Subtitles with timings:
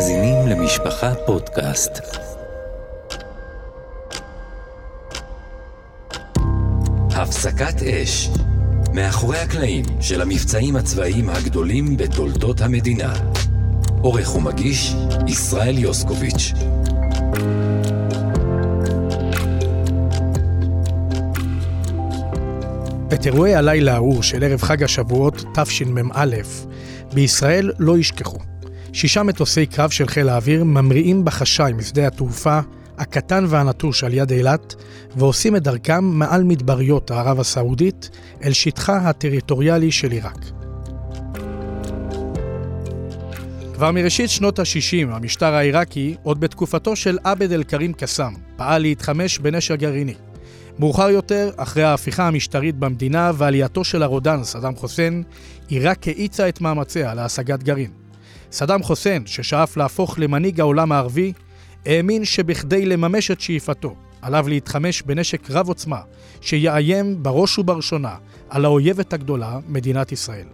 [0.00, 1.90] מאזינים למשפחה פודקאסט.
[7.10, 8.28] הפסקת אש,
[8.94, 13.14] מאחורי הקלעים של המבצעים הצבאיים הגדולים בתולדות המדינה.
[14.02, 14.94] עורך ומגיש,
[15.28, 16.52] ישראל יוסקוביץ'.
[23.14, 26.26] את אירועי הלילה ההוא של ערב חג השבועות תשמ"א
[27.14, 28.49] בישראל לא ישכחו.
[28.92, 32.60] שישה מטוסי קרב של חיל האוויר ממריאים בחשאי משדה התעופה
[32.98, 34.74] הקטן והנטוש על יד אילת,
[35.16, 38.10] ועושים את דרכם מעל מדבריות ערב הסעודית
[38.44, 40.44] אל שטחה הטריטוריאלי של עיראק.
[43.74, 49.78] כבר מראשית שנות ה-60 המשטר העיראקי, עוד בתקופתו של עבד אל-כרים קסאם, פעל להתחמש בנשק
[49.78, 50.14] גרעיני.
[50.78, 55.22] מאוחר יותר, אחרי ההפיכה המשטרית במדינה ועלייתו של הרודן סדאם חוסיין,
[55.68, 57.99] עיראק האיצה את מאמציה להשגת גרעין.
[58.52, 61.32] סדאם חוסיין, ששאף להפוך למנהיג העולם הערבי,
[61.86, 66.00] האמין שבכדי לממש את שאיפתו, עליו להתחמש בנשק רב עוצמה,
[66.40, 68.16] שיאיים בראש ובראשונה
[68.48, 70.46] על האויבת הגדולה, מדינת ישראל.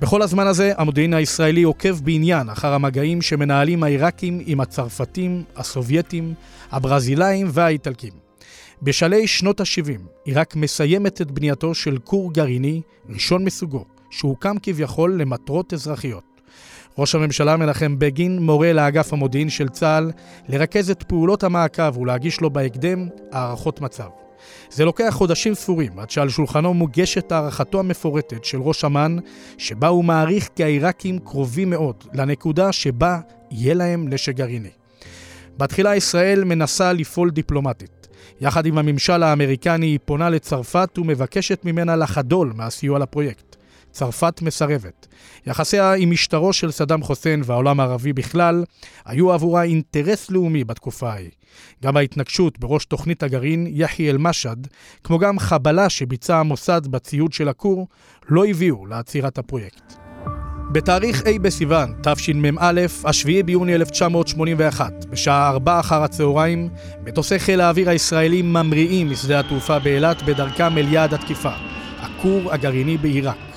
[0.00, 6.34] בכל הזמן הזה, המודיעין הישראלי עוקב בעניין אחר המגעים שמנהלים העיראקים עם הצרפתים, הסובייטים,
[6.70, 8.12] הברזילאים והאיטלקים.
[8.82, 15.72] בשלהי שנות ה-70, עיראק מסיימת את בנייתו של כור גרעיני, ראשון מסוגו, שהוקם כביכול למטרות
[15.72, 16.29] אזרחיות.
[17.00, 20.10] ראש הממשלה מנחם בגין מורה לאגף המודיעין של צה"ל
[20.48, 24.08] לרכז את פעולות המעקב ולהגיש לו בהקדם הערכות מצב.
[24.70, 29.16] זה לוקח חודשים ספורים עד שעל שולחנו מוגשת הערכתו המפורטת של ראש אמ"ן,
[29.58, 34.70] שבה הוא מעריך כי העיראקים קרובים מאוד לנקודה שבה יהיה להם נשק גרעיני.
[35.58, 38.08] בתחילה ישראל מנסה לפעול דיפלומטית.
[38.40, 43.49] יחד עם הממשל האמריקני היא פונה לצרפת ומבקשת ממנה לחדול מהסיוע לפרויקט.
[43.90, 45.06] צרפת מסרבת.
[45.46, 48.64] יחסיה עם משטרו של סדאם חוסיין והעולם הערבי בכלל,
[49.04, 51.30] היו עבורה אינטרס לאומי בתקופה ההיא.
[51.84, 54.56] גם ההתנגשות בראש תוכנית הגרעין, יחי אל-משד,
[55.04, 57.88] כמו גם חבלה שביצע המוסד בציוד של הכור,
[58.28, 59.94] לא הביאו לעצירת הפרויקט.
[60.72, 66.68] בתאריך ה' בסיוון, תשמ"א, השביעי ביוני 1981, בשעה 4 אחר הצהריים,
[67.04, 71.52] מטוסי חיל האוויר הישראלי ממריאים משדה התעופה באילת בדרכם אל יעד התקיפה,
[72.00, 73.49] הכור הגרעיני בעיראק.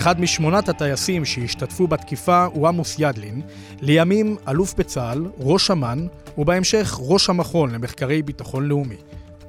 [0.00, 3.42] אחד משמונת הטייסים שהשתתפו בתקיפה הוא עמוס ידלין,
[3.80, 6.06] לימים אלוף בצה"ל, ראש אמ"ן,
[6.38, 8.96] ובהמשך ראש המכון למחקרי ביטחון לאומי.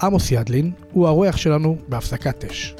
[0.02, 2.76] עמוס ידלין הוא האורח שלנו בהפסקת אש.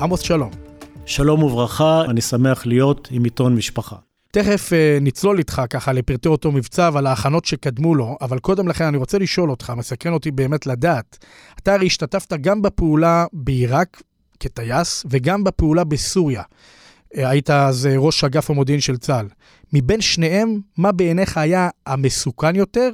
[0.00, 0.50] עמוס, שלום.
[1.04, 3.96] שלום וברכה, אני שמח להיות עם עיתון משפחה.
[4.30, 8.84] תכף uh, נצלול איתך ככה לפרטי אותו מבצע ועל ההכנות שקדמו לו, אבל קודם לכן
[8.84, 11.24] אני רוצה לשאול אותך, מסקרן אותי באמת לדעת,
[11.58, 14.02] אתה הרי השתתפת גם בפעולה בעיראק
[14.40, 16.42] כטייס וגם בפעולה בסוריה.
[17.16, 19.28] אה, היית אז ראש אגף המודיעין של צה"ל.
[19.72, 22.90] מבין שניהם, מה בעיניך היה המסוכן יותר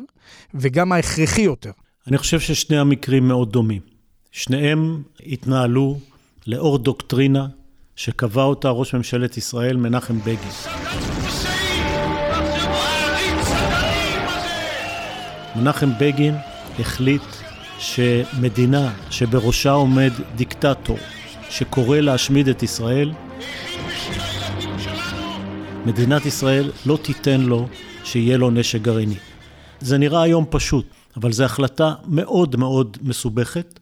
[0.54, 1.70] וגם ההכרחי יותר?
[2.06, 3.80] אני חושב ששני המקרים מאוד דומים.
[4.32, 5.98] שניהם התנהלו
[6.46, 7.46] לאור דוקטרינה
[7.96, 10.36] שקבע אותה ראש ממשלת ישראל מנחם בגין.
[15.56, 16.34] מנחם בגין
[16.78, 17.22] החליט
[17.78, 20.98] שמדינה שבראשה עומד דיקטטור
[21.52, 23.12] שקורא להשמיד את ישראל,
[25.86, 27.68] מדינת ישראל לא תיתן לו
[28.04, 29.16] שיהיה לו נשק גרעיני.
[29.80, 30.86] זה נראה היום פשוט,
[31.16, 33.80] אבל זו החלטה מאוד מאוד מסובכת.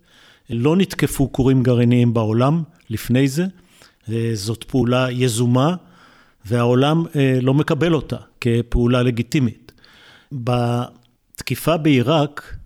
[0.51, 3.45] לא נתקפו כורים גרעיניים בעולם לפני זה,
[4.35, 5.75] זאת פעולה יזומה,
[6.45, 9.73] והעולם אה, לא מקבל אותה כפעולה לגיטימית.
[10.33, 12.57] בתקיפה בעיראק,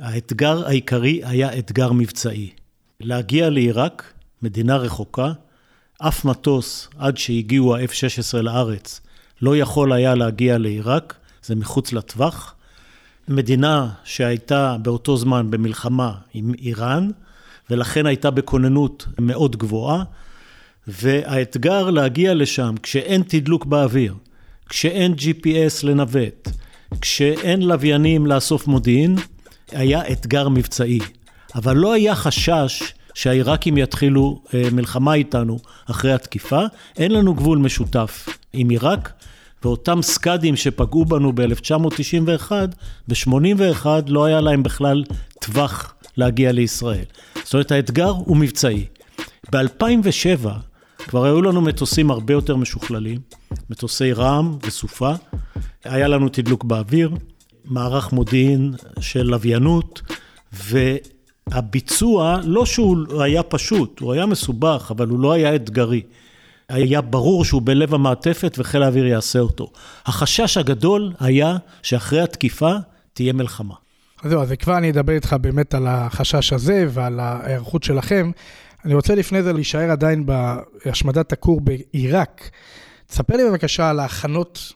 [0.00, 2.50] האתגר העיקרי היה אתגר מבצעי.
[3.00, 4.13] להגיע לעיראק
[4.44, 5.32] מדינה רחוקה,
[5.98, 9.00] אף מטוס עד שהגיעו ה-F-16 לארץ
[9.42, 12.54] לא יכול היה להגיע לעיראק, זה מחוץ לטווח.
[13.28, 17.10] מדינה שהייתה באותו זמן במלחמה עם איראן,
[17.70, 20.04] ולכן הייתה בכוננות מאוד גבוהה,
[20.86, 24.14] והאתגר להגיע לשם כשאין תדלוק באוויר,
[24.68, 26.48] כשאין GPS לנווט,
[27.00, 29.16] כשאין לוויינים לאסוף מודיעין,
[29.72, 31.00] היה אתגר מבצעי.
[31.54, 32.82] אבל לא היה חשש
[33.14, 35.58] שהעיראקים יתחילו אה, מלחמה איתנו
[35.90, 36.60] אחרי התקיפה.
[36.96, 39.12] אין לנו גבול משותף עם עיראק,
[39.64, 42.52] ואותם סקאדים שפגעו בנו ב-1991,
[43.08, 45.04] ב-81 לא היה להם בכלל
[45.40, 47.04] טווח להגיע לישראל.
[47.44, 48.84] זאת אומרת, האתגר הוא מבצעי.
[49.52, 50.48] ב-2007
[50.98, 53.20] כבר היו לנו מטוסים הרבה יותר משוכללים,
[53.70, 55.12] מטוסי רע"מ וסופה,
[55.84, 57.10] היה לנו תדלוק באוויר,
[57.64, 60.02] מערך מודיעין של לוויינות,
[60.54, 60.78] ו...
[61.52, 66.02] הביצוע, לא שהוא היה פשט, הוא היה מסובך, אבל הוא לא היה אתגרי.
[66.68, 69.70] היה ברור שהוא בלב המעטפת וחיל האוויר יעשה אותו.
[70.06, 72.72] החשש הגדול היה שאחרי התקיפה
[73.12, 73.74] תהיה מלחמה.
[74.22, 78.30] אז זהו, אז כבר אני אדבר איתך באמת על החשש הזה ועל ההיערכות שלכם.
[78.84, 82.50] אני רוצה לפני זה להישאר עדיין בהשמדת הכור בעיראק.
[83.06, 84.72] תספר לי בבקשה על ההכנות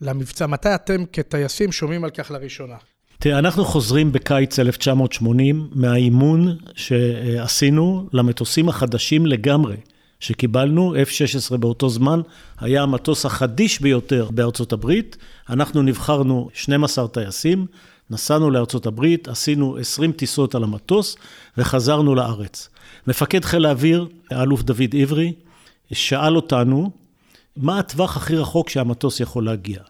[0.00, 0.46] למבצע.
[0.46, 2.76] מתי אתם כטייסים שומעים על כך לראשונה?
[3.20, 9.76] תראה, אנחנו חוזרים בקיץ 1980 מהאימון שעשינו למטוסים החדשים לגמרי
[10.20, 12.20] שקיבלנו, F-16 באותו זמן,
[12.58, 15.16] היה המטוס החדיש ביותר בארצות הברית.
[15.50, 17.66] אנחנו נבחרנו 12 טייסים,
[18.10, 21.16] נסענו לארצות הברית, עשינו 20 טיסות על המטוס
[21.58, 22.68] וחזרנו לארץ.
[23.06, 25.32] מפקד חיל האוויר, האלוף דוד עברי,
[25.92, 26.90] שאל אותנו,
[27.56, 29.80] מה הטווח הכי רחוק שהמטוס יכול להגיע?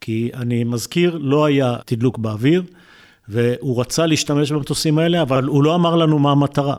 [0.00, 2.62] כי אני מזכיר, לא היה תדלוק באוויר,
[3.28, 6.76] והוא רצה להשתמש במטוסים האלה, אבל הוא לא אמר לנו מה המטרה.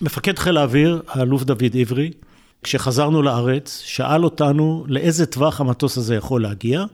[0.00, 2.10] מפקד חיל האוויר, האלוף דוד עברי,
[2.62, 6.84] כשחזרנו לארץ, שאל אותנו לאיזה טווח המטוס הזה יכול להגיע,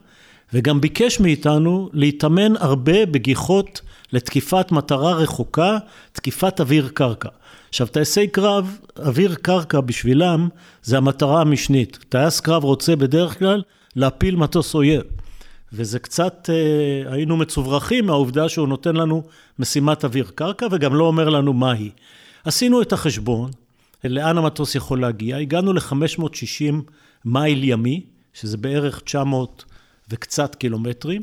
[0.53, 3.81] וגם ביקש מאיתנו להתאמן הרבה בגיחות
[4.13, 5.79] לתקיפת מטרה רחוקה,
[6.13, 7.29] תקיפת אוויר קרקע.
[7.69, 10.49] עכשיו, טייסי קרב, אוויר קרקע בשבילם
[10.83, 11.99] זה המטרה המשנית.
[12.09, 13.63] טייס קרב רוצה בדרך כלל
[13.97, 15.03] להפיל מטוס אויב.
[15.77, 19.23] וזה קצת, אה, היינו מצוברחים מהעובדה שהוא נותן לנו
[19.59, 21.91] משימת אוויר קרקע וגם לא אומר לנו מהי.
[22.45, 23.51] עשינו את החשבון,
[24.05, 26.75] לאן המטוס יכול להגיע, הגענו ל-560
[27.25, 28.03] מייל ימי,
[28.35, 29.65] שזה בערך 900
[30.11, 31.23] וקצת קילומטרים,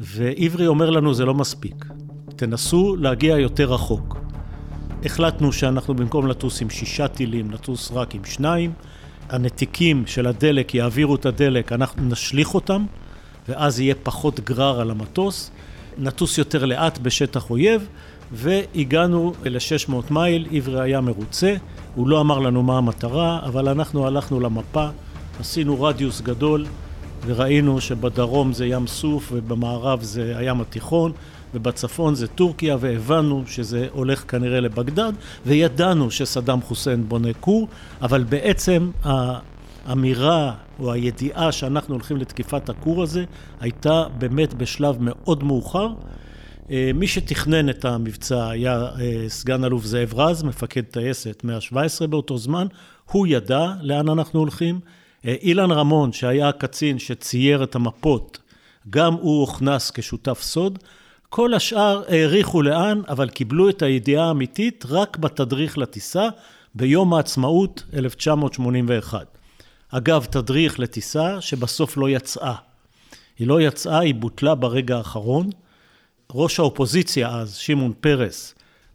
[0.00, 1.84] ועברי אומר לנו זה לא מספיק,
[2.36, 4.16] תנסו להגיע יותר רחוק.
[5.04, 8.72] החלטנו שאנחנו במקום לטוס עם שישה טילים, נטוס רק עם שניים.
[9.28, 12.86] הנתיקים של הדלק יעבירו את הדלק, אנחנו נשליך אותם,
[13.48, 15.50] ואז יהיה פחות גרר על המטוס.
[15.98, 17.86] נטוס יותר לאט בשטח אויב,
[18.32, 21.54] והגענו ל-600 מייל, עברי היה מרוצה,
[21.94, 24.86] הוא לא אמר לנו מה המטרה, אבל אנחנו הלכנו למפה,
[25.40, 26.66] עשינו רדיוס גדול,
[27.26, 31.12] וראינו שבדרום זה ים סוף ובמערב זה הים התיכון,
[31.54, 35.12] ובצפון זה טורקיה, והבנו שזה הולך כנראה לבגדד,
[35.46, 37.68] וידענו שסדאם חוסיין בונה כור,
[38.02, 43.24] אבל בעצם האמירה או הידיעה שאנחנו הולכים לתקיפת הכור הזה,
[43.60, 45.88] הייתה באמת בשלב מאוד מאוחר.
[46.70, 52.38] אה, מי שתכנן את המבצע היה אה, סגן אלוף זאב רז, מפקד טייסת 117 באותו
[52.38, 52.66] זמן,
[53.10, 54.80] הוא ידע לאן אנחנו הולכים.
[55.26, 58.38] אה, אילן רמון, שהיה הקצין שצייר את המפות,
[58.90, 60.78] גם הוא הוכנס כשותף סוד.
[61.28, 66.28] כל השאר העריכו לאן, אבל קיבלו את הידיעה האמיתית רק בתדריך לטיסה
[66.74, 69.33] ביום העצמאות 1981.
[69.96, 72.54] אגב, תדריך לטיסה שבסוף לא יצאה.
[73.38, 75.50] היא לא יצאה, היא בוטלה ברגע האחרון.
[76.32, 78.54] ראש האופוזיציה אז, שמעון פרס,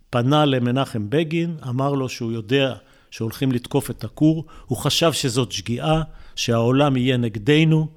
[0.10, 2.76] פנה למנחם בגין, אמר לו שהוא יודע
[3.12, 6.02] שהולכים לתקוף את הכור, הוא חשב שזאת שגיאה,
[6.36, 7.88] שהעולם יהיה נגדנו,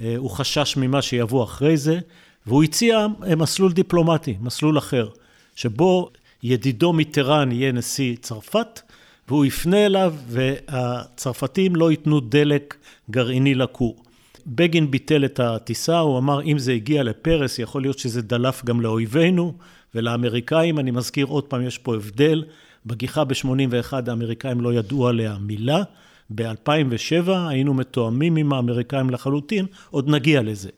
[0.00, 1.98] אה, הוא חשש ממה שיבוא אחרי זה,
[2.46, 5.08] והוא הציע אה, מסלול דיפלומטי, מסלול אחר,
[5.56, 6.10] שבו
[6.42, 8.80] ידידו מיטרן יהיה נשיא צרפת,
[9.28, 12.76] והוא יפנה אליו, והצרפתים לא ייתנו דלק
[13.10, 13.96] גרעיני לכור.
[14.46, 18.80] בגין ביטל את הטיסה, הוא אמר, אם זה הגיע לפרס, יכול להיות שזה דלף גם
[18.80, 19.54] לאויבינו
[19.94, 20.78] ולאמריקאים.
[20.78, 22.44] אני מזכיר עוד פעם, יש פה הבדל.
[22.86, 25.82] בגיחה ב-81' האמריקאים לא ידעו עליה מילה.
[26.30, 30.70] ב-2007 היינו מתואמים עם האמריקאים לחלוטין, עוד נגיע לזה.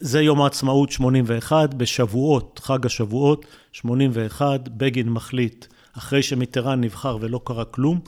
[0.00, 5.66] זה יום העצמאות 81, בשבועות, חג השבועות, 81, בגין מחליט,
[5.98, 8.00] אחרי שמיטרן נבחר ולא קרה כלום,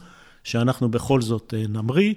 [0.44, 2.14] שאנחנו בכל זאת אה, נמריא,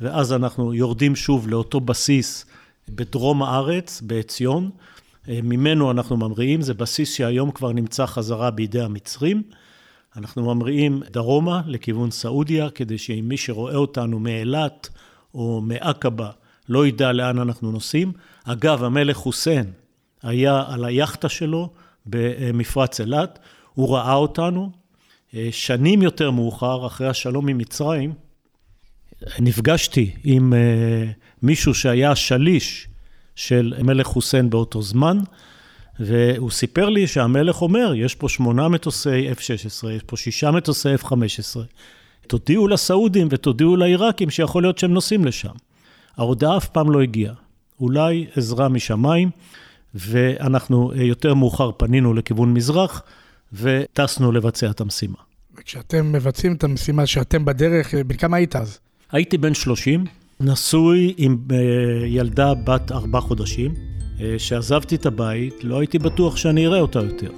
[0.00, 2.46] ואז אנחנו יורדים שוב לאותו בסיס
[2.88, 4.70] בדרום הארץ, בעציון.
[5.28, 9.42] אה, ממנו אנחנו ממריאים, זה בסיס שהיום כבר נמצא חזרה בידי המצרים.
[10.16, 14.88] אנחנו ממריאים דרומה לכיוון סעודיה, כדי שאם מי שרואה אותנו מאילת
[15.34, 16.30] או מעקבה
[16.68, 18.12] לא ידע לאן אנחנו נוסעים.
[18.44, 19.72] אגב, המלך חוסיין
[20.22, 21.70] היה על היאכטה שלו
[22.06, 23.38] במפרץ אילת,
[23.74, 24.83] הוא ראה אותנו.
[25.34, 28.12] אה, שנים יותר מאוחר, אחרי השלום עם מצרים,
[29.38, 31.10] נפגשתי עם אה,
[31.42, 32.88] מישהו שהיה שליש
[33.36, 35.18] של מלך חוסיין באותו זמן,
[36.00, 41.60] והוא סיפר לי שהמלך אומר, יש פה שמונה מטוסי F-16, יש פה שישה מטוסי F-15.
[42.26, 45.54] תודיעו לסעודים ותודיעו לעיראקים שיכול להיות שהם נוסעים לשם.
[46.16, 47.34] ההודעה אף פעם לא הגיעה.
[47.80, 49.30] אולי עזרה משמיים,
[49.94, 53.02] ואנחנו אה, יותר מאוחר פנינו לכיוון מזרח,
[53.54, 55.18] וטסנו לבצע את המשימה.
[55.58, 58.78] וכשאתם מבצעים את המשימה שאתם בדרך, אה, בן כמה היית אז?
[59.12, 60.04] הייתי בן 30,
[60.40, 61.56] נשוי עם אה,
[62.06, 63.74] ילדה בת ארבעה חודשים.
[64.38, 67.30] שעזבתי את הבית, לא הייתי בטוח שאני אראה אותה יותר.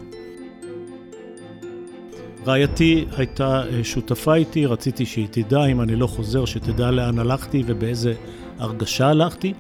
[2.47, 7.63] רעייתי הייתה אה, שותפה איתי, רציתי שהיא תדע, אם אני לא חוזר, שתדע לאן הלכתי
[7.67, 8.15] ובאיזה
[8.59, 9.53] הרגשה הלכתי.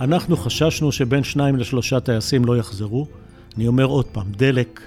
[0.00, 3.06] אנחנו חששנו שבין שניים לשלושה טייסים לא יחזרו.
[3.56, 4.80] אני אומר עוד פעם, דלק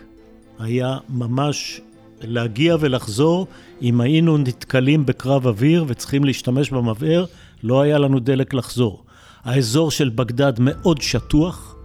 [0.60, 1.82] היה ממש
[2.22, 3.48] להגיע ולחזור.
[3.82, 7.26] אם היינו נתקלים בקרב אוויר וצריכים להשתמש במבער,
[7.64, 9.04] לא היה לנו דלק לחזור.
[9.44, 11.76] האזור של בגדד מאוד שטוח,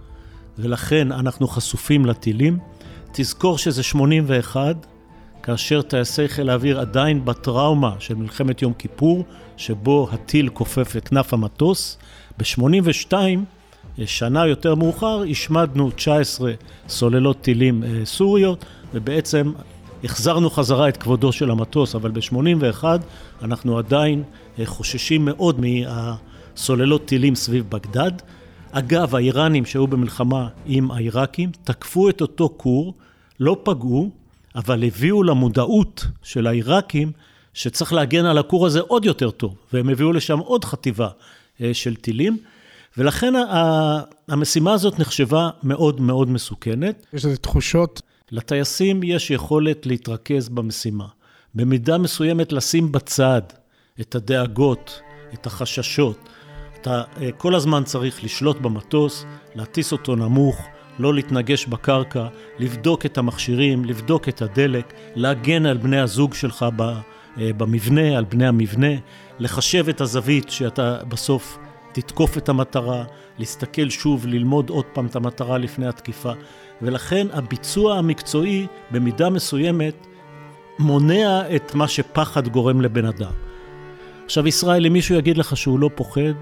[0.57, 2.59] ולכן אנחנו חשופים לטילים.
[3.11, 4.85] תזכור שזה 81,
[5.43, 9.25] כאשר טייסי חיל האוויר עדיין בטראומה של מלחמת יום כיפור,
[9.57, 11.97] שבו הטיל כופף את כנף המטוס.
[12.37, 13.13] ב-82,
[14.05, 16.51] שנה יותר מאוחר, השמדנו 19
[16.87, 19.51] סוללות טילים אה, סוריות, ובעצם
[20.03, 22.83] החזרנו חזרה את כבודו של המטוס, אבל ב-81
[23.41, 24.23] אנחנו עדיין
[24.59, 28.11] אה, חוששים מאוד מהסוללות טילים סביב בגדד.
[28.71, 32.93] אגב, האיראנים שהיו במלחמה עם העיראקים תקפו את אותו כור,
[33.39, 34.09] לא פגעו,
[34.55, 37.11] אבל הביאו למודעות של העיראקים
[37.53, 41.09] שצריך להגן על הכור הזה עוד יותר טוב, והם הביאו לשם עוד חטיבה
[41.61, 42.37] אה, של טילים,
[42.97, 43.33] ולכן
[44.27, 47.05] המשימה הזאת נחשבה מאוד מאוד מסוכנת.
[47.13, 48.01] יש איזה תחושות?
[48.31, 51.05] לטייסים יש יכולת להתרכז במשימה.
[51.55, 53.41] במידה מסוימת לשים בצד
[54.01, 55.01] את הדאגות,
[55.33, 56.29] את החששות.
[56.81, 59.25] אתה אה, כל הזמן צריך לשלוט במטוס,
[59.55, 60.61] להטיס אותו נמוך,
[60.99, 62.27] לא להתנגש בקרקע,
[62.59, 68.47] לבדוק את המכשירים, לבדוק את הדלק, להגן על בני הזוג שלך אה, במבנה, על בני
[68.47, 68.91] המבנה,
[69.39, 71.57] לחשב את הזווית שאתה בסוף
[71.95, 73.03] תתקוף את המטרה,
[73.39, 76.31] להסתכל שוב, ללמוד עוד פעם את המטרה לפני התקיפה,
[76.81, 80.07] ולכן הביצוע המקצועי במידה מסוימת
[80.79, 83.31] מונע את מה שפחד גורם לבן אדם.
[84.25, 86.33] עכשיו ישראל, אם מישהו יגיד לך שהוא לא פוחד,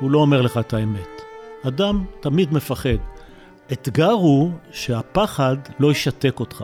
[0.00, 1.22] הוא לא אומר לך את האמת.
[1.66, 2.98] אדם תמיד מפחד.
[3.72, 6.62] אתגר הוא שהפחד לא ישתק אותך.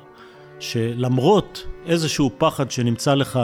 [0.61, 3.41] שלמרות איזשהו פחד שנמצא לך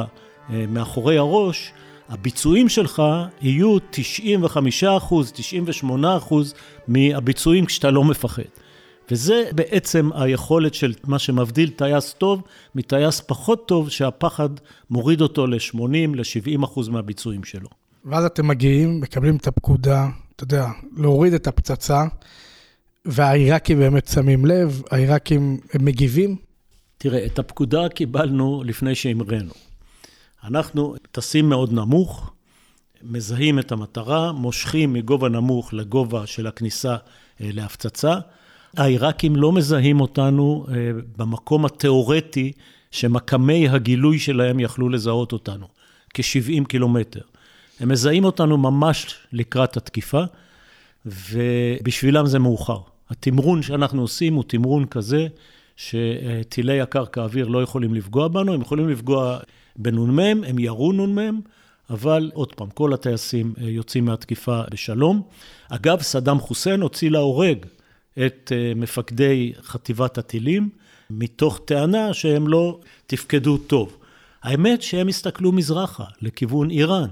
[0.50, 1.72] אה, מאחורי הראש,
[2.12, 3.02] הביצועים שלך
[3.42, 6.54] יהיו 95 אחוז, 98 אחוז
[6.88, 8.42] מהביצועים כשאתה לא מפחד.
[9.10, 12.42] וזה בעצם היכולת של מה שמבדיל טייס טוב
[12.74, 14.48] מטייס פחות טוב, שהפחד
[14.90, 15.80] מוריד אותו ל-80,
[16.14, 17.68] ל-70 אחוז מהביצועים שלו.
[18.04, 20.66] ואז אתם מגיעים, מקבלים את הפקודה, אתה יודע,
[20.96, 22.04] להוריד את הפצצה,
[23.04, 26.36] והעיראקים באמת שמים לב, העיראקים מגיבים?
[26.98, 29.71] תראה, את הפקודה קיבלנו לפני שהמראנו.
[30.44, 32.32] אנחנו טסים מאוד נמוך,
[33.02, 36.96] מזהים את המטרה, מושכים מגובה נמוך לגובה של הכניסה
[37.40, 38.14] אה, להפצצה.
[38.76, 40.74] העיראקים לא מזהים אותנו אה,
[41.16, 42.52] במקום התיאורטי
[42.90, 45.66] שמקמי הגילוי שלהם יכלו לזהות אותנו,
[46.14, 47.20] כ-70 קילומטר.
[47.80, 50.22] הם מזהים אותנו ממש לקראת התקיפה,
[51.06, 52.78] ובשבילם זה מאוחר.
[53.10, 55.26] התמרון שאנחנו עושים הוא תמרון כזה
[55.76, 59.38] שטילי הקרקע אוויר לא יכולים לפגוע בנו, הם יכולים לפגוע
[59.76, 61.40] בנ"מ, הם ירו נ"מ,
[61.90, 65.22] אבל עוד פעם, כל הטייסים אה, יוצאים מהתקיפה בשלום.
[65.68, 67.66] אגב, סדאם חוסיין הוציא להורג
[68.26, 70.68] את אה, מפקדי חטיבת הטילים,
[71.10, 73.96] מתוך טענה שהם לא תפקדו טוב.
[74.42, 77.08] האמת שהם הסתכלו מזרחה, לכיוון איראן.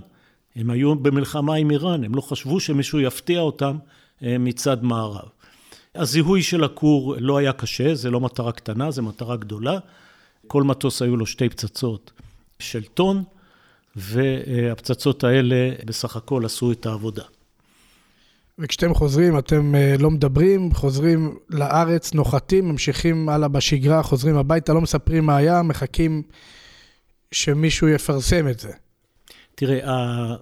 [0.56, 3.76] הם היו במלחמה עם איראן, הם לא חשבו שמישהו יפתיע אותם
[4.22, 5.28] אה, מצד מערב.
[5.94, 9.78] הזיהוי של הכור לא היה קשה, זה לא מטרה קטנה, זה מטרה גדולה.
[10.46, 12.12] כל מטוס היו לו שתי פצצות
[12.60, 13.22] של טון,
[13.96, 17.22] והפצצות האלה בסך הכל עשו את העבודה.
[18.58, 24.80] וכשאתם חוזרים, אתם אה, לא מדברים, חוזרים לארץ, נוחתים, ממשיכים הלאה בשגרה, חוזרים הביתה, לא
[24.80, 26.22] מספרים מה היה, מחכים
[27.32, 28.72] שמישהו יפרסם את זה.
[29.54, 30.34] תראה, ה...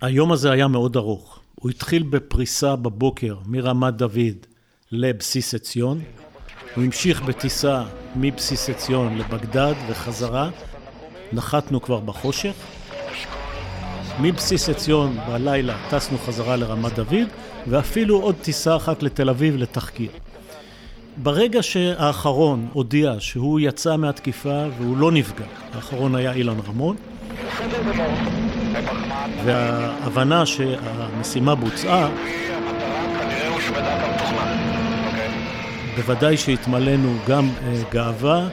[0.00, 1.40] היום הזה היה מאוד ארוך.
[1.54, 4.46] הוא התחיל בפריסה בבוקר מרמת דוד
[4.92, 6.00] לבסיס עציון.
[6.74, 7.84] הוא המשיך בטיסה
[8.16, 10.50] מבסיס עציון לבגדד וחזרה.
[11.32, 12.52] נחתנו כבר בחושך.
[14.20, 17.28] מבסיס עציון בלילה טסנו חזרה לרמת דוד,
[17.66, 20.10] ואפילו עוד טיסה אחת לתל אביב לתחקיר.
[21.16, 26.96] ברגע שהאחרון הודיע שהוא יצא מהתקיפה והוא לא נפגע, האחרון היה אילן רמון,
[29.44, 32.08] וההבנה שהמשימה בוצעה,
[35.96, 38.48] בוודאי שהתמלאנו גם אה, גאווה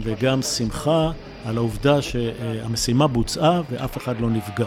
[0.00, 1.10] וגם שמחה
[1.44, 4.66] על העובדה שהמשימה בוצעה ואף אחד לא נפגע.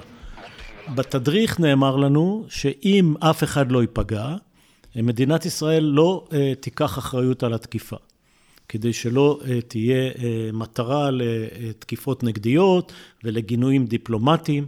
[0.96, 4.36] בתדריך נאמר לנו שאם אף אחד לא ייפגע,
[4.96, 7.96] מדינת ישראל לא אה, תיקח אחריות על התקיפה.
[8.70, 10.12] כדי שלא אה, תהיה
[10.54, 12.94] מטרה לתקיפות נגדיות
[13.24, 14.66] ולגינויים דיפלומטיים.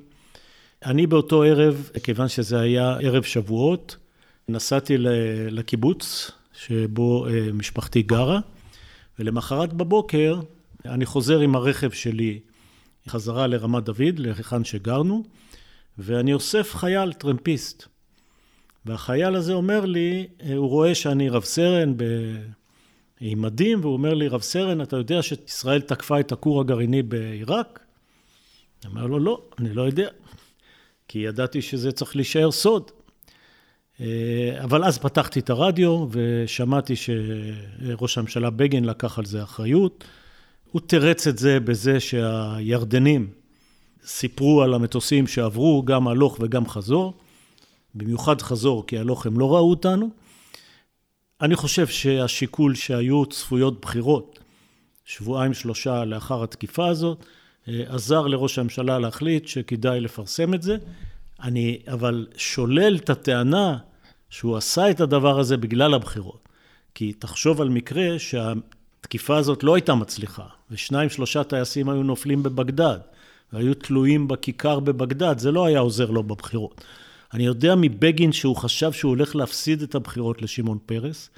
[0.86, 3.98] אני באותו ערב, כיוון שזה היה ערב שבועות,
[4.50, 4.96] נסעתי
[5.52, 8.40] לקיבוץ שבו אה, משפחתי גרה,
[9.20, 10.40] ולמחרת בבוקר
[10.86, 12.40] אני חוזר עם הרכב שלי
[13.08, 15.24] חזרה לרמת דוד, להיכן שגרנו,
[15.98, 17.88] ואני אוסף חייל, טרמפיסט.
[18.86, 22.04] והחייל הזה אומר לי, הוא רואה שאני רב סרן ב...
[23.22, 27.80] עם מדים, והוא אומר לי, רב סרן, אתה יודע שישראל תקפה את הכור הגרעיני בעיראק?
[28.84, 30.08] אני אומר לו, לא, אני לא יודע,
[31.08, 32.92] כי ידעתי שזה צריך להישאר סוד.
[34.02, 40.04] אה, אבל אז פתחתי את הרדיו ושמעתי שראש הממשלה בגין לקח על זה אחריות.
[40.72, 43.28] הוא תירץ את זה בזה שהירדנים
[44.06, 47.14] סיפרו על המטוסים שעברו גם הלוך וגם חזור,
[47.96, 50.10] במיוחד חזור, כי הלוך הם לא ראו אותנו.
[51.42, 54.40] אני חושב שהשיקול שהיו צפויות בחירות
[55.06, 57.26] שבועיים שלושה לאחר התקיפה הזאת,
[57.68, 60.78] אה, עזר לראש הממשלה להחליט שכדאי לפרסם את זה.
[61.42, 63.78] אני אבל שולל את הטענה
[64.30, 66.50] שהוא עשה את הדבר הזה בגלל הבחירות.
[66.96, 68.20] כי תחשוב על מקרה
[69.00, 72.98] שהתקיפה הזאת לא הייתה מצליחה, ושניים שלושה טייסים היו נופלים בבגדד,
[73.54, 76.82] והיו תלויים בכיכר בבגדד, זה לא היה עוזר לו בבחירות.
[77.34, 81.30] אני יודע מבגין שהוא חשב שהוא הולך להפסיד את הבחירות לשמעון פרס,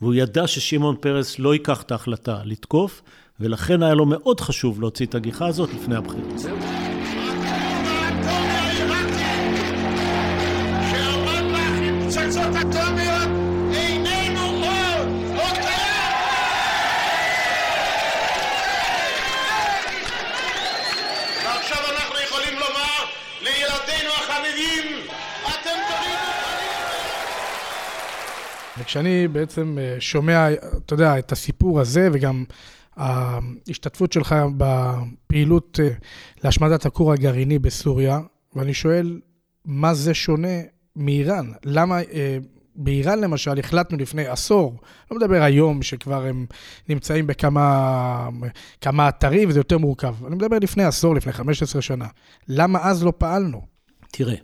[0.00, 3.02] והוא ידע ששמעון פרס לא ייקח את ההחלטה לתקוף,
[3.40, 6.40] ולכן היה לו מאוד חשוב להוציא את הגיחה הזאת לפני הבחירות.
[28.90, 32.44] וכשאני בעצם אה, שומע, אתה יודע, את הסיפור הזה, וגם
[32.96, 35.88] ההשתתפות שלך בפעילות אה,
[36.44, 38.20] להשמדת הכור הגרעיני בסוריה,
[38.54, 39.20] ואני שואל,
[39.64, 40.48] מה זה שונה
[40.96, 41.52] מאיראן?
[41.64, 42.38] למה אה,
[42.76, 44.80] באיראן למשל החלטנו לפני עשור,
[45.10, 46.46] לא מדבר היום שכבר הם
[46.88, 48.28] נמצאים בכמה
[48.80, 52.06] כמה אתרים וזה יותר מורכב, אני מדבר לפני עשור, לפני 15 שנה.
[52.48, 53.66] למה אז לא פעלנו?
[54.12, 54.36] תראה,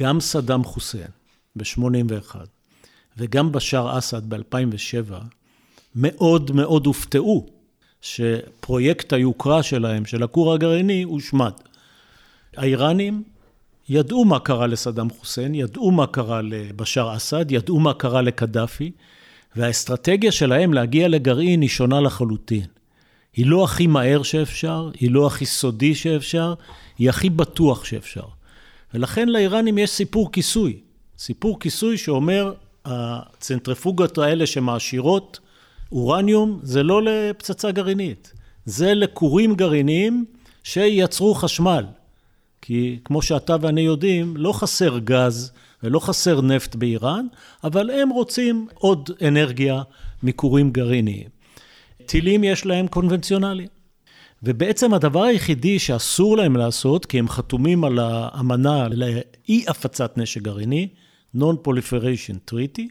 [0.00, 1.10] גם סדאם חוסיין
[1.56, 2.36] ב-81
[3.16, 5.12] וגם בשאר אסד ב-2007
[5.94, 7.46] מאוד מאוד הופתעו
[8.00, 11.52] שפרויקט היוקרה שלהם, של הכור הגרעיני, הושמד.
[12.56, 13.22] האיראנים
[13.88, 18.90] ידעו מה קרה לסדאם חוסיין, ידעו מה קרה לבשאר אסד, ידעו מה קרה לקדאפי,
[19.56, 22.66] והאסטרטגיה שלהם להגיע לגרעין היא שונה לחלוטין.
[23.36, 26.54] היא לא הכי מהר שאפשר, היא לא הכי סודי שאפשר,
[26.98, 28.24] היא הכי בטוח שאפשר.
[28.94, 30.80] ולכן לאיראנים יש סיפור כיסוי.
[31.18, 32.52] סיפור כיסוי שאומר,
[32.84, 35.40] הצנטריפוגות האלה שמעשירות
[35.92, 38.32] אורניום זה לא לפצצה גרעינית,
[38.64, 40.24] זה לכורים גרעיניים
[40.64, 41.84] שייצרו חשמל.
[42.62, 47.26] כי כמו שאתה ואני יודעים, לא חסר גז ולא חסר נפט באיראן,
[47.64, 49.82] אבל הם רוצים עוד אנרגיה
[50.22, 51.28] מכורים גרעיניים.
[52.06, 53.68] טילים יש להם קונבנציונליים.
[54.42, 60.88] ובעצם הדבר היחידי שאסור להם לעשות, כי הם חתומים על האמנה לאי הפצת נשק גרעיני,
[61.36, 62.82] Non-Proliferation Treaty,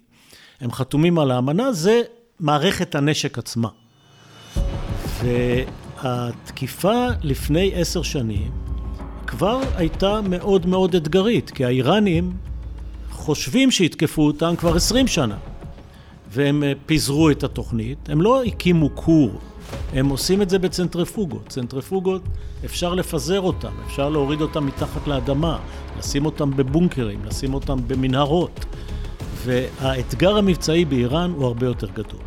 [0.62, 2.02] הם חתומים על האמנה, זה
[2.40, 3.70] מערכת הנשק עצמה.
[5.24, 8.52] והתקיפה לפני עשר שנים
[9.28, 12.38] כבר הייתה מאוד מאוד אתגרית, כי האיראנים
[13.12, 15.38] חושבים שיתקפו אותם כבר עשרים שנה.
[16.30, 19.40] והם אה, פיזרו את התוכנית, הם לא הקימו כור,
[19.94, 21.48] הם עושים את זה בצנטריפוגות.
[21.48, 22.22] צנטריפוגות,
[22.66, 25.60] אפשר לפזר אותם, אפשר להוריד אותם מתחת לאדמה,
[26.00, 28.66] לשים אותם בבונקרים, לשים אותם במנהרות.
[29.46, 32.22] והאתגר המבצעי באיראן הוא הרבה יותר גדול.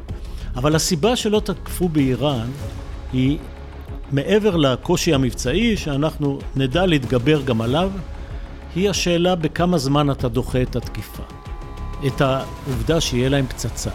[0.57, 2.51] אבל הסיבה שלא תקפו באיראן
[3.13, 3.39] היא
[4.13, 7.91] מעבר לקושי המבצעי, שאנחנו נדע להתגבר גם עליו,
[8.75, 11.23] היא השאלה בכמה זמן אתה דוחה את התקיפה.
[12.07, 13.91] את העובדה שיהיה להם פצצה.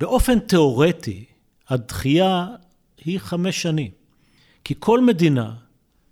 [0.00, 1.24] באופן תיאורטי,
[1.72, 2.46] הדחייה
[3.04, 3.90] היא חמש שנים.
[4.64, 5.54] כי כל מדינה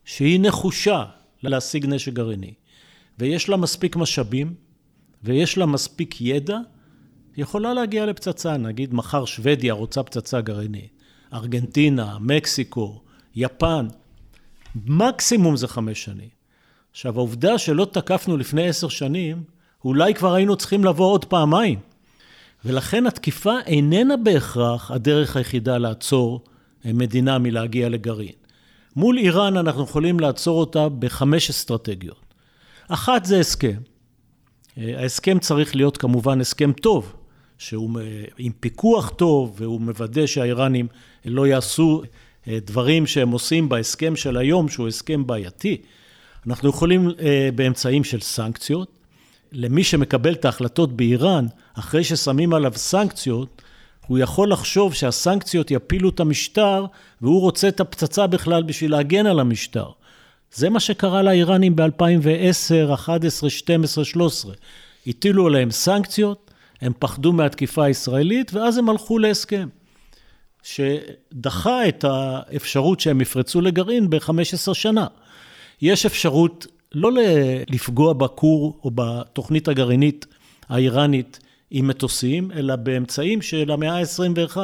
[0.05, 1.05] שהיא נחושה
[1.43, 2.55] להשיג נשק גרעיני,
[3.19, 4.55] ויש לה מספיק משאבים,
[5.23, 6.59] ויש לה מספיק ידע,
[7.37, 8.57] יכולה להגיע לפצצה.
[8.57, 10.93] נגיד מחר שוודיה רוצה פצצה גרעינית,
[11.33, 13.01] ארגנטינה, מקסיקו,
[13.35, 13.87] יפן,
[14.87, 16.29] מקסימום זה חמש שנים.
[16.91, 19.43] עכשיו, העובדה שלא תקפנו לפני עשר שנים,
[19.85, 21.90] אולי כבר היינו צריכים לבוא עוד פעמיים.
[22.65, 26.45] ולכן התקיפה איננה בהכרח הדרך היחידה לעצור
[26.85, 28.33] מדינה מלהגיע לגרעין.
[28.97, 32.35] מול איראן אנחנו יכולים לעצור אותה בחמש אסטרטגיות.
[32.89, 33.79] אחת זה הסכם.
[34.77, 37.13] ההסכם צריך להיות כמובן הסכם טוב,
[37.59, 37.91] שהוא
[38.39, 40.87] עם פיקוח טוב והוא מוודא שהאיראנים
[41.25, 42.03] לא יעשו
[42.49, 45.77] אה, דברים שהם עושים בהסכם של היום, שהוא הסכם בעייתי.
[46.47, 49.00] אנחנו יכולים אה, באמצעים של סנקציות.
[49.53, 53.63] למי שמקבל את ההחלטות באיראן, אחרי ששמים עליו סנקציות,
[54.07, 56.87] הוא יכול לחשוב שהסנקציות יפילו את המשטר,
[57.21, 59.87] והוא רוצה את הפצצה בכלל בשביל להגן על המשטר.
[60.53, 64.55] זה מה שקרה לאיראנים ב-2010, 2011, 2012, 2013.
[65.07, 69.69] הטילו עליהם סנקציות, הם פחדו מהתקיפה הישראלית, ואז הם הלכו להסכם,
[70.63, 75.07] שדחה את האפשרות שהם יפרצו לגרעין ב-15 שנה.
[75.83, 77.11] יש אפשרות לא
[77.69, 80.27] לפגוע בכור או בתוכנית הגרעינית
[80.69, 84.57] האיראנית עם מטוסים, אלא באמצעים של המאה ה-21,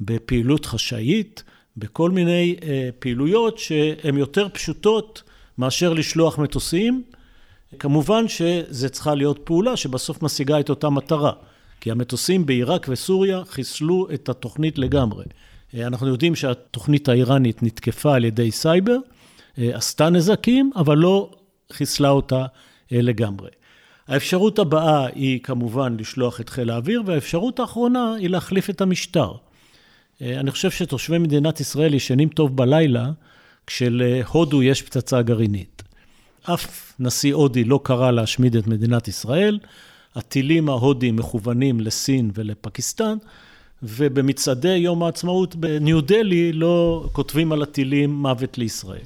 [0.00, 1.44] בפעילות חשאית,
[1.76, 5.22] בכל מיני אה, פעילויות שהן יותר פשוטות
[5.58, 7.02] מאשר לשלוח מטוסים.
[7.78, 11.32] כמובן שזה צריכה להיות פעולה שבסוף משיגה את אותה מטרה,
[11.80, 15.24] כי המטוסים בעיראק וסוריה חיסלו את התוכנית לגמרי.
[15.74, 18.96] אה, אנחנו יודעים שהתוכנית האיראנית נתקפה על ידי סייבר,
[19.58, 21.30] אה, עשתה נזקים, אבל לא
[21.72, 22.46] חיסלה אותה
[22.90, 23.50] לגמרי.
[24.08, 29.32] האפשרות הבאה היא כמובן לשלוח את חיל האוויר, והאפשרות האחרונה היא להחליף את המשטר.
[30.22, 33.10] אה, אני חושב שתושבי מדינת ישראל ישנים טוב בלילה
[33.66, 35.82] כשלהודו יש פצצה גרעינית.
[36.42, 39.58] אף נשיא הודי לא קרא להשמיד את מדינת ישראל,
[40.14, 43.16] הטילים ההודיים מכוונים לסין ולפקיסטן,
[43.82, 49.04] ובמצעדי יום העצמאות בניו דלי לא כותבים על הטילים מוות לישראל.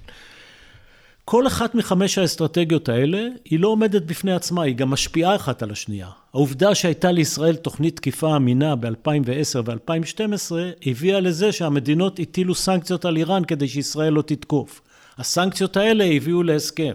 [1.30, 5.70] כל אחת מחמש האסטרטגיות האלה היא לא עומדת בפני עצמה, היא גם משפיעה אחת על
[5.70, 6.08] השנייה.
[6.34, 10.52] העובדה שהייתה לישראל תוכנית תקיפה אמינה ב-2010 ו-2012
[10.86, 14.80] הביאה לזה שהמדינות הטילו סנקציות על איראן כדי שישראל לא תתקוף.
[15.18, 16.94] הסנקציות האלה הביאו להסכם.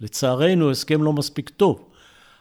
[0.00, 1.84] לצערנו הסכם לא מספיק טוב,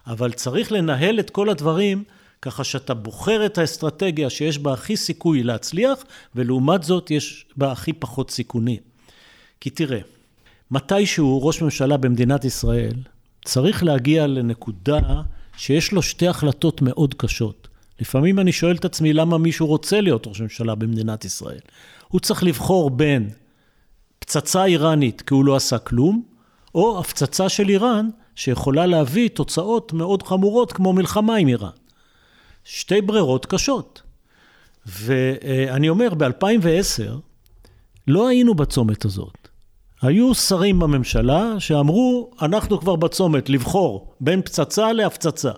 [0.07, 2.03] אבל צריך לנהל את כל הדברים
[2.41, 6.03] ככה שאתה בוחר את האסטרטגיה שיש בה הכי סיכוי להצליח
[6.35, 8.79] ולעומת זאת יש בה הכי פחות סיכונים.
[9.61, 9.99] כי תראה,
[10.71, 12.93] מתישהו ראש ממשלה במדינת ישראל
[13.45, 14.99] צריך להגיע לנקודה
[15.57, 17.67] שיש לו שתי החלטות מאוד קשות.
[17.99, 21.59] לפעמים אני שואל את עצמי למה מישהו רוצה להיות ראש ממשלה במדינת ישראל.
[22.07, 23.29] הוא צריך לבחור בין
[24.19, 26.23] פצצה איראנית כי הוא לא עשה כלום,
[26.75, 31.69] או הפצצה של איראן שיכולה להביא תוצאות מאוד חמורות כמו מלחמה עם איראן.
[32.63, 34.01] שתי ברירות קשות.
[34.85, 37.11] ואני אומר, ב-2010
[38.07, 39.44] לא היינו בצומת הזאת.
[40.05, 45.51] היו שרים בממשלה שאמרו, אנחנו כבר בצומת לבחור בין פצצה להפצצה.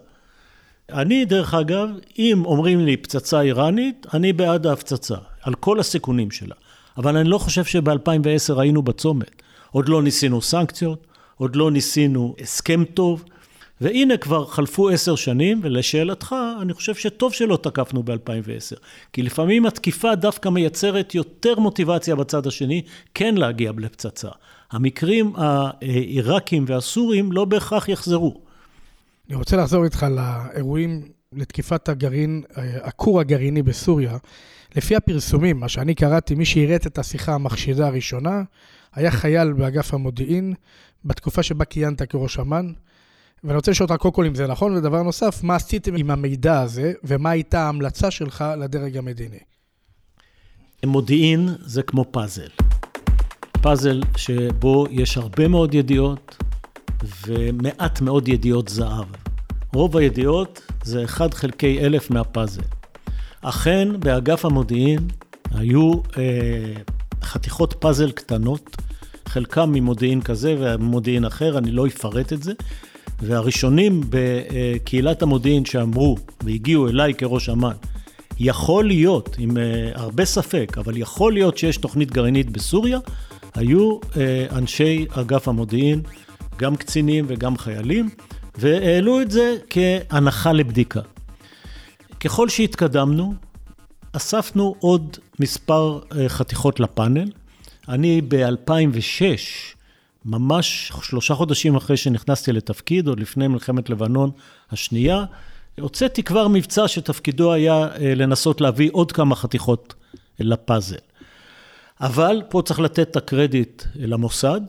[0.91, 6.55] אני, דרך אגב, אם אומרים לי פצצה איראנית, אני בעד ההפצצה, על כל הסיכונים שלה.
[6.97, 9.41] אבל אני לא חושב שב-2010 היינו בצומת.
[9.71, 13.23] עוד לא ניסינו סנקציות, עוד לא ניסינו הסכם טוב,
[13.81, 18.79] והנה כבר חלפו עשר שנים, ולשאלתך, אני חושב שטוב שלא תקפנו ב-2010.
[19.13, 22.81] כי לפעמים התקיפה דווקא מייצרת יותר מוטיבציה בצד השני,
[23.13, 24.29] כן להגיע לפצצה.
[24.71, 28.41] המקרים העיראקים והסורים לא בהכרח יחזרו.
[29.29, 32.43] אני רוצה לחזור איתך לאירועים לתקיפת הגרעין,
[32.81, 34.17] הכור הגרעיני בסוריה.
[34.75, 38.43] לפי הפרסומים, מה שאני קראתי, מי שהראת את השיחה המחשידה הראשונה,
[38.93, 40.53] היה חייל באגף המודיעין,
[41.05, 42.73] בתקופה שבה כיהנת כראש אמ"ן.
[43.43, 46.61] ואני רוצה לשאול אותך קודם כל אם זה נכון, ודבר נוסף, מה עשיתם עם המידע
[46.61, 49.39] הזה, ומה הייתה ההמלצה שלך לדרג המדיני?
[50.85, 52.47] מודיעין זה כמו פאזל.
[53.61, 56.43] פאזל שבו יש הרבה מאוד ידיעות
[57.27, 59.05] ומעט מאוד ידיעות זהב.
[59.73, 62.61] רוב הידיעות זה 1 חלקי אלף מהפאזל.
[63.41, 65.07] אכן, באגף המודיעין
[65.51, 66.73] היו אה,
[67.23, 68.77] חתיכות פאזל קטנות,
[69.25, 72.53] חלקם ממודיעין כזה וממודיעין אחר, אני לא אפרט את זה,
[73.19, 77.71] והראשונים בקהילת המודיעין שאמרו והגיעו אליי כראש אמ"ן,
[78.39, 82.99] יכול להיות, עם אה, הרבה ספק, אבל יכול להיות שיש תוכנית גרעינית בסוריה,
[83.55, 86.01] היו אה, אנשי אגף המודיעין,
[86.57, 88.09] גם קצינים וגם חיילים,
[88.57, 91.01] והעלו את זה כהנחה לבדיקה.
[92.19, 93.33] ככל שהתקדמנו,
[94.13, 97.31] אספנו עוד מספר אה, חתיכות לפאנל.
[97.89, 99.76] אני ב-2006
[100.27, 104.31] ממש שלושה חודשים אחרי שנכנסתי לתפקיד, עוד לפני מלחמת לבנון
[104.71, 105.25] השנייה,
[105.79, 109.93] הוצאתי כבר מבצע שתפקידו היה אה, לנסות להביא עוד כמה חתיכות
[110.39, 110.95] לפאזל.
[112.01, 114.61] אבל פה צריך לתת את הקרדיט למוסד.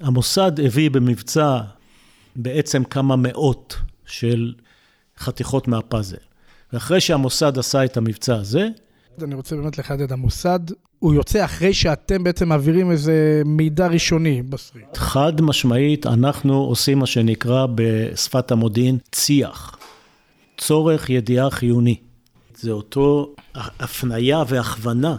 [0.00, 1.60] המוסד הביא במבצע
[2.36, 4.54] בעצם כמה מאות של
[5.18, 6.16] חתיכות מהפאזל.
[6.72, 8.68] ואחרי שהמוסד עשה את המבצע הזה...
[9.22, 10.60] אני רוצה באמת לחדד, המוסד
[10.98, 14.96] הוא יוצא אחרי שאתם בעצם מעבירים איזה מידע ראשוני בסריט.
[14.96, 19.76] חד משמעית, אנחנו עושים מה שנקרא בשפת המודיעין צי"ח,
[20.58, 21.96] צורך ידיעה חיוני.
[22.56, 25.16] זה אותו הפנייה והכוונה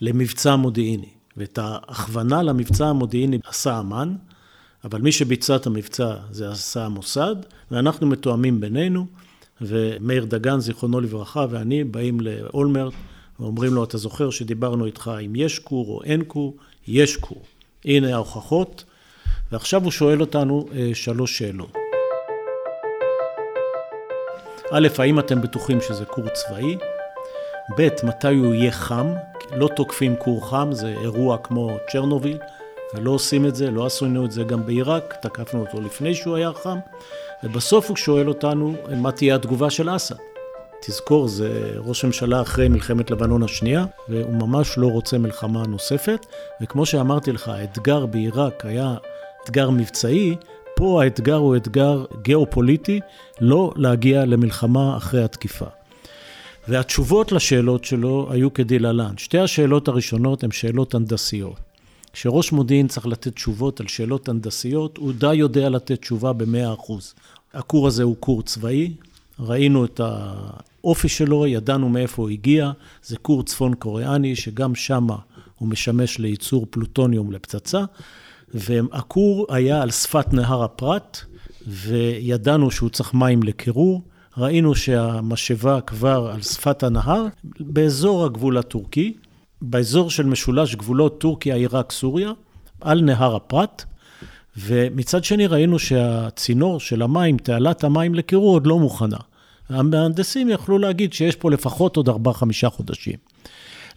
[0.00, 1.08] למבצע מודיעיני.
[1.36, 4.14] ואת ההכוונה למבצע המודיעיני עשה אמ"ן,
[4.84, 7.36] אבל מי שביצע את המבצע זה עשה המוסד,
[7.70, 9.06] ואנחנו מתואמים בינינו,
[9.60, 12.92] ומאיר דגן, זיכרונו לברכה, ואני באים לאולמרט
[13.40, 16.56] ואומרים לו, אתה זוכר שדיברנו איתך אם יש כור או אין כור?
[16.88, 17.42] יש כור.
[17.84, 18.84] הנה ההוכחות.
[19.52, 21.72] ועכשיו הוא שואל אותנו אה, שלוש שאלות.
[24.72, 26.76] א', האם אתם בטוחים שזה כור צבאי?
[27.78, 29.06] ב', מתי הוא יהיה חם?
[29.52, 32.38] לא תוקפים כור חם, זה אירוע כמו צ'רנוביל,
[32.94, 36.52] ולא עושים את זה, לא עשינו את זה גם בעיראק, תקפנו אותו לפני שהוא היה
[36.52, 36.78] חם,
[37.44, 40.29] ובסוף הוא שואל אותנו מה תהיה התגובה של אסד.
[40.86, 46.26] תזכור, זה ראש הממשלה אחרי מלחמת לבנון השנייה, והוא ממש לא רוצה מלחמה נוספת,
[46.62, 48.94] וכמו שאמרתי לך, האתגר בעיראק היה
[49.44, 50.36] אתגר מבצעי,
[50.76, 53.00] פה האתגר הוא אתגר גיאופוליטי,
[53.40, 55.66] לא להגיע למלחמה אחרי התקיפה.
[56.68, 59.14] והתשובות לשאלות שלו היו כדלהלן.
[59.18, 61.56] שתי השאלות הראשונות הן שאלות הנדסיות.
[62.12, 66.92] כשראש מודיעין צריך לתת תשובות על שאלות הנדסיות, הוא די יודע לתת תשובה ב-100%.
[67.54, 68.92] הכור הזה הוא כור צבאי,
[69.40, 70.00] ראינו את
[70.84, 72.70] האופי שלו, ידענו מאיפה הוא הגיע,
[73.02, 75.16] זה כור צפון קוריאני, שגם שמה
[75.58, 77.80] הוא משמש לייצור פלוטוניום לפצצה,
[78.54, 81.20] והכור היה על שפת נהר הפרת,
[81.66, 84.02] וידענו שהוא צריך מים לקירור.
[84.38, 87.26] ראינו שהמשאבה כבר על שפת הנהר,
[87.60, 89.14] באזור הגבול הטורקי,
[89.62, 92.32] באזור של משולש גבולות טורקיה, עיראק, סוריה,
[92.80, 93.84] על נהר הפרת,
[94.56, 99.16] ומצד שני ראינו שהצינור של המים, תעלת המים לקירור עוד לא מוכנה.
[99.70, 102.12] המהנדסים יכלו להגיד שיש פה לפחות עוד 4-5
[102.68, 103.16] חודשים.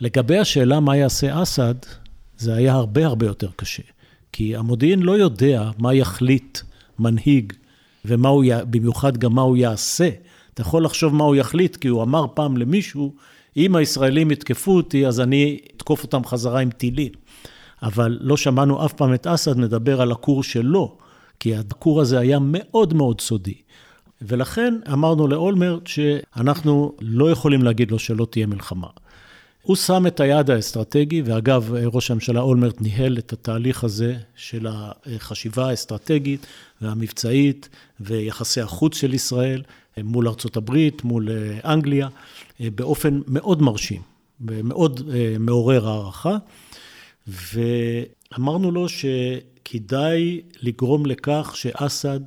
[0.01, 1.75] לגבי השאלה מה יעשה אסד,
[2.37, 3.83] זה היה הרבה הרבה יותר קשה.
[4.31, 6.59] כי המודיעין לא יודע מה יחליט
[6.99, 7.53] מנהיג,
[8.05, 10.09] ומה הוא, במיוחד גם מה הוא יעשה.
[10.53, 13.13] אתה יכול לחשוב מה הוא יחליט, כי הוא אמר פעם למישהו,
[13.57, 17.11] אם הישראלים יתקפו אותי, אז אני אתקוף אותם חזרה עם טילים.
[17.83, 20.97] אבל לא שמענו אף פעם את אסד מדבר על הכור שלו,
[21.39, 23.53] כי הכור הזה היה מאוד מאוד סודי.
[24.27, 28.87] ולכן אמרנו לאולמרט שאנחנו לא יכולים להגיד לו שלא תהיה מלחמה.
[29.61, 35.69] הוא שם את היעד האסטרטגי, ואגב, ראש הממשלה אולמרט ניהל את התהליך הזה של החשיבה
[35.69, 36.47] האסטרטגית
[36.81, 39.63] והמבצעית ויחסי החוץ של ישראל
[39.97, 41.29] מול ארצות הברית, מול
[41.65, 42.07] אנגליה,
[42.59, 44.01] באופן מאוד מרשים
[44.41, 45.01] ומאוד
[45.39, 46.37] מעורר הערכה.
[47.27, 52.19] ואמרנו לו שכדאי לגרום לכך שאסד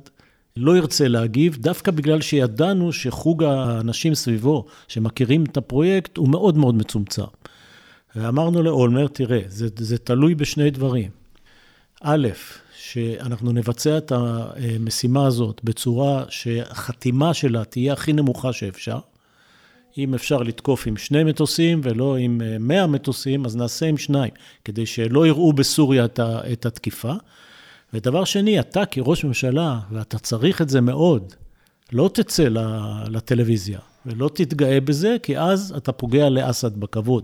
[0.57, 6.75] לא ירצה להגיב, דווקא בגלל שידענו שחוג האנשים סביבו, שמכירים את הפרויקט, הוא מאוד מאוד
[6.75, 7.23] מצומצם.
[8.15, 11.09] ואמרנו לאולמר, תראה, זה, זה תלוי בשני דברים.
[12.01, 12.27] א',
[12.77, 18.99] שאנחנו נבצע את המשימה הזאת בצורה שהחתימה שלה תהיה הכי נמוכה שאפשר.
[19.97, 24.31] אם אפשר לתקוף עם שני מטוסים ולא עם מאה מטוסים, אז נעשה עם שניים,
[24.65, 26.05] כדי שלא יראו בסוריה
[26.53, 27.13] את התקיפה.
[27.93, 31.33] ודבר שני, אתה כראש ממשלה, ואתה צריך את זה מאוד,
[31.91, 32.47] לא תצא
[33.09, 37.23] לטלוויזיה ולא תתגאה בזה, כי אז אתה פוגע לאסד בכבוד.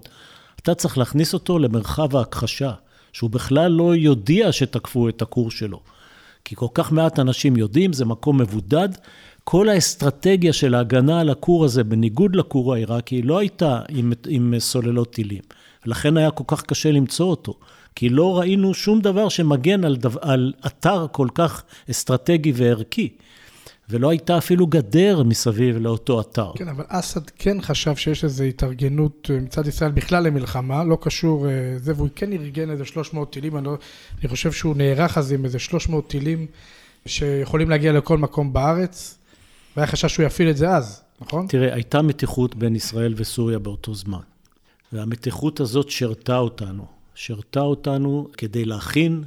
[0.59, 2.71] אתה צריך להכניס אותו למרחב ההכחשה,
[3.13, 5.79] שהוא בכלל לא יודיע שתקפו את הכור שלו.
[6.45, 8.89] כי כל כך מעט אנשים יודעים, זה מקום מבודד.
[9.43, 15.13] כל האסטרטגיה של ההגנה על הכור הזה, בניגוד לכור העיראקי, לא הייתה עם, עם סוללות
[15.13, 15.41] טילים.
[15.85, 17.53] לכן היה כל כך קשה למצוא אותו.
[17.95, 23.09] כי לא ראינו שום דבר שמגן על, דו, על אתר כל כך אסטרטגי וערכי.
[23.89, 26.51] ולא הייתה אפילו גדר מסביב לאותו אתר.
[26.55, 31.47] כן, אבל אסד כן חשב שיש איזו התארגנות אה, מצד ישראל בכלל למלחמה, לא קשור
[31.47, 33.77] אה, זה, והוא כן ארגן איזה 300 טילים, אני, לא,
[34.21, 36.45] אני חושב שהוא נערך אז עם איזה 300 טילים
[37.05, 39.17] שיכולים להגיע לכל מקום בארץ,
[39.77, 41.47] והיה חשש שהוא יפעיל את זה אז, נכון?
[41.47, 44.19] תראה, הייתה מתיחות בין ישראל וסוריה באותו זמן,
[44.93, 46.85] והמתיחות הזאת שירתה אותנו.
[47.15, 49.23] שירתה אותנו כדי להכין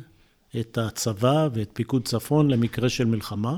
[0.60, 3.56] את הצבא ואת פיקוד צפון למקרה של מלחמה,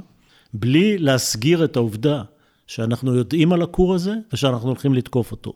[0.54, 2.22] בלי להסגיר את העובדה
[2.66, 5.52] שאנחנו יודעים על הכור הזה ושאנחנו הולכים לתקוף אותו.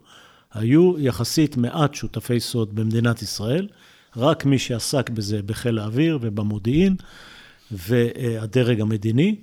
[0.53, 3.67] היו יחסית מעט שותפי סוד במדינת ישראל,
[4.17, 6.95] רק מי שעסק בזה בחיל האוויר ובמודיעין
[7.71, 9.35] והדרג המדיני,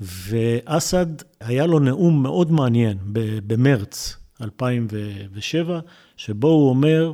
[0.00, 1.06] ואסד,
[1.40, 2.98] היה לו נאום מאוד מעניין
[3.46, 5.80] במרץ 2007,
[6.16, 7.12] שבו הוא אומר,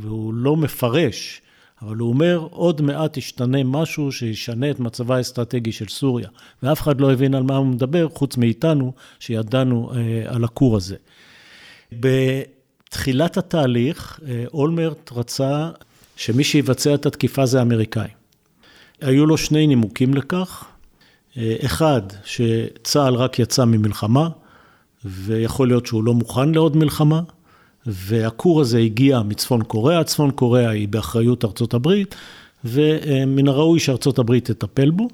[0.00, 1.40] והוא לא מפרש,
[1.82, 6.28] אבל הוא אומר, עוד מעט ישתנה משהו שישנה את מצבה האסטרטגי של סוריה.
[6.62, 10.96] ואף אחד לא הבין על מה הוא מדבר, חוץ מאיתנו, שידענו אה, על הכור הזה.
[11.92, 15.70] בתחילת התהליך, אה, אולמרט רצה
[16.16, 18.18] שמי שיבצע את התקיפה זה האמריקאים.
[19.00, 20.64] היו לו שני נימוקים לכך.
[21.36, 24.28] אה, אחד, שצה"ל רק יצא ממלחמה,
[25.04, 27.20] ויכול להיות שהוא לא מוכן לעוד מלחמה.
[27.88, 32.14] והכור הזה הגיע מצפון קוריאה, צפון קוריאה היא באחריות ארצות הברית,
[32.64, 35.08] ומן הראוי שארצות הברית תטפל בו.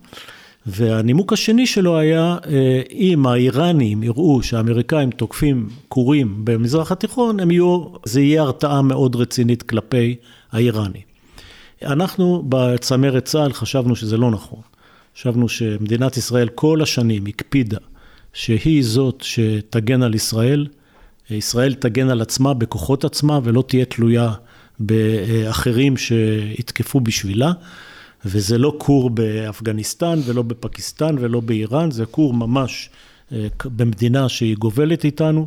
[0.66, 7.84] והנימוק השני שלו היה, אה, אם האיראנים יראו שהאמריקאים תוקפים כורים במזרח התיכון, הם יהיו,
[8.04, 10.16] זה יהיה הרתעה מאוד רצינית כלפי
[10.52, 11.02] האיראנים.
[11.82, 14.60] אנחנו בצמרת צה"ל חשבנו שזה לא נכון.
[15.16, 17.78] חשבנו שמדינת ישראל כל השנים הקפידה
[18.32, 20.66] שהיא זאת שתגן על ישראל,
[21.30, 24.32] ישראל תגן על עצמה בכוחות עצמה ולא תהיה תלויה
[24.78, 27.52] באחרים שיתקפו בשבילה.
[28.24, 32.90] וזה לא כור באפגניסטן ולא בפקיסטן ולא באיראן, זה כור ממש
[33.32, 35.46] אה, במדינה שהיא גובלת איתנו,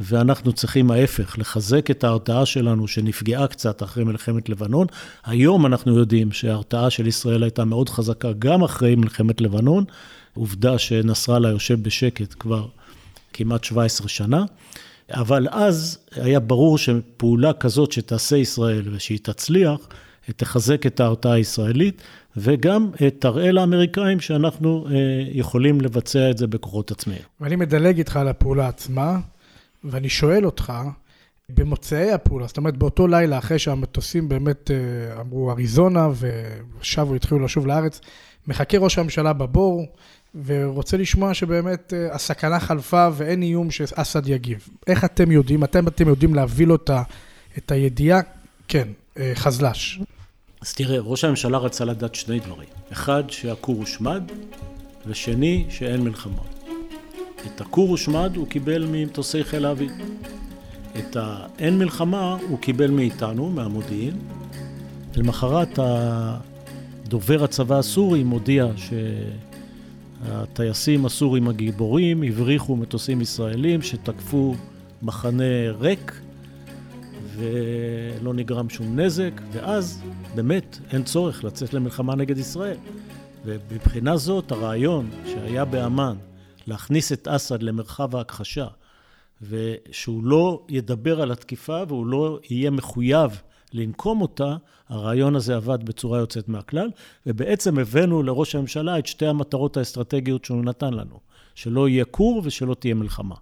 [0.00, 4.86] ואנחנו צריכים ההפך, לחזק את ההרתעה שלנו שנפגעה קצת אחרי מלחמת לבנון.
[5.24, 9.84] היום אנחנו יודעים שההרתעה של ישראל הייתה מאוד חזקה גם אחרי מלחמת לבנון,
[10.34, 12.66] עובדה שנסראללה יושב בשקט כבר
[13.32, 14.44] כמעט 17 שנה.
[15.10, 19.88] אבל אז היה ברור שפעולה כזאת שתעשה ישראל ושהיא תצליח,
[20.36, 22.02] תחזק את ההרתעה הישראלית,
[22.36, 24.92] וגם תראה לאמריקאים שאנחנו אה,
[25.32, 27.22] יכולים לבצע את זה בכוחות עצמיים.
[27.40, 29.18] ואני מדלג איתך על הפעולה עצמה,
[29.84, 30.72] ואני שואל אותך,
[31.48, 36.08] במוצאי הפעולה, זאת אומרת באותו לילה אחרי שהמטוסים באמת אה, אמרו אריזונה
[36.80, 38.00] ושבו, התחילו לשוב לארץ,
[38.46, 39.86] מחכה ראש הממשלה בבור
[40.46, 44.68] ורוצה לשמוע שבאמת אה, הסכנה חלפה ואין איום שאסד יגיב.
[44.86, 46.74] איך אתם יודעים, מתי אתם יודעים להביא לו
[47.58, 48.20] את הידיעה?
[48.68, 48.88] כן,
[49.34, 49.98] חזל"ש.
[50.62, 52.68] אז תראה, ראש הממשלה רצה לדעת שני דברים.
[52.92, 54.22] אחד, שהכור הושמד,
[55.06, 56.42] ושני, שאין מלחמה.
[57.46, 59.92] את הכור הושמד הוא קיבל ממטוסי חיל האוויר.
[60.98, 64.18] את האין מלחמה הוא קיבל מאיתנו, מהמודיעין.
[65.16, 65.78] למחרת
[67.04, 68.66] דובר הצבא הסורי מודיע
[70.26, 74.54] שהטייסים הסורים הגיבורים הבריחו מטוסים ישראלים שתקפו
[75.02, 76.20] מחנה ריק
[77.36, 80.02] ולא נגרם שום נזק, ואז
[80.34, 82.76] באמת אין צורך לצאת למלחמה נגד ישראל.
[83.44, 86.16] ומבחינה זאת, הרעיון שהיה באמ"ן
[86.66, 88.66] להכניס את אסד למרחב ההכחשה,
[89.42, 94.56] ושהוא לא ידבר על התקיפה והוא לא יהיה מחויב לנקום אותה,
[94.88, 96.90] הרעיון הזה עבד בצורה יוצאת מהכלל,
[97.26, 101.20] ובעצם הבאנו לראש הממשלה את שתי המטרות האסטרטגיות שהוא נתן לנו,
[101.54, 103.34] שלא יהיה כור ושלא תהיה מלחמה.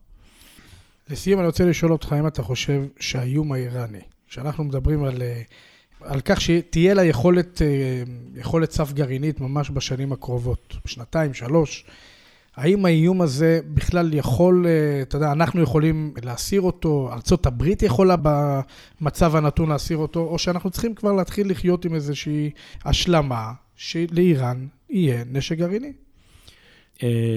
[1.11, 5.42] לסיום, אני רוצה לשאול אותך אם אתה חושב שהאיום האיראני, שאנחנו מדברים על, אה,
[6.00, 8.02] על כך שתהיה לה יכולת, אה,
[8.35, 11.85] יכולת סף גרעינית ממש בשנים הקרובות, שנתיים, שלוש,
[12.56, 19.36] האם האיום הזה בכלל יכול, אה, אתה יודע, אנחנו יכולים להסיר אותו, ארה"ב יכולה במצב
[19.36, 22.50] הנתון להסיר אותו, או שאנחנו צריכים כבר להתחיל לחיות עם איזושהי
[22.84, 25.92] השלמה שלאיראן יהיה נשק גרעיני?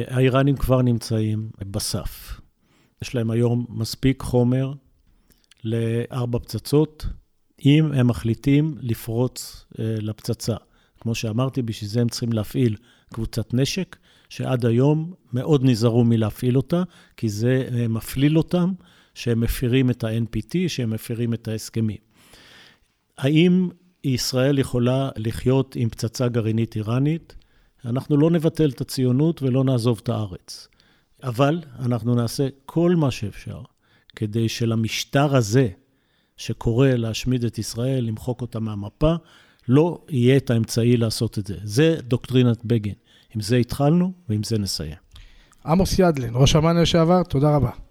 [0.08, 2.42] האיראנים כבר נמצאים בסף.
[3.02, 4.74] יש להם היום מספיק חומר
[5.64, 7.06] לארבע פצצות,
[7.66, 10.56] אם הם מחליטים לפרוץ אה, לפצצה.
[11.00, 12.76] כמו שאמרתי, בשביל זה הם צריכים להפעיל
[13.14, 13.96] קבוצת נשק,
[14.30, 16.84] שעד היום מאוד נזהרו מלהפעיל אותה,
[17.18, 18.74] כי זה אה, מפליל אותם
[19.14, 21.98] שהם מפירים את ה-NPT, שהם מפירים את ההסכמים.
[23.18, 23.70] האם
[24.04, 27.36] ישראל יכולה לחיות עם פצצה גרעינית איראנית?
[27.86, 30.68] אנחנו לא נבטל את הציונות ולא נעזוב את הארץ.
[31.24, 33.62] אבל אנחנו נעשה כל מה שאפשר
[34.16, 35.70] כדי שלמשטר הזה,
[36.38, 39.16] שקורא להשמיד את ישראל, למחוק אותה מהמפה,
[39.68, 41.58] לא יהיה את האמצעי לעשות את זה.
[41.64, 42.94] זה דוקטרינת בגין.
[43.36, 44.96] עם זה התחלנו ועם זה נסיים.
[45.66, 47.85] עמוס ידלין, ראש אמ"ן לשעבר, תודה רבה.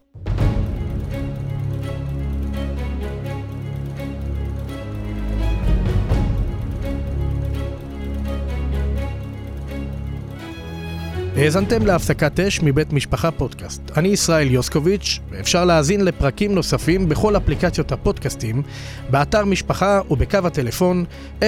[11.44, 13.82] האזנתם להפסקת אש מבית משפחה פודקאסט.
[13.96, 18.62] אני ישראל יוסקוביץ', ואפשר להאזין לפרקים נוספים בכל אפליקציות הפודקאסטים,
[19.10, 21.04] באתר משפחה ובקו הטלפון
[21.40, 21.44] 02-652-3820,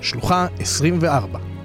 [0.00, 1.57] שלוחה 24.